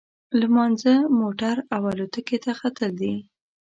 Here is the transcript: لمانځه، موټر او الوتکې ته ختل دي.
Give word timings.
لمانځه، 0.39 0.95
موټر 1.19 1.55
او 1.75 1.81
الوتکې 1.91 2.37
ته 2.43 2.51
ختل 2.59 2.91
دي. 3.01 3.13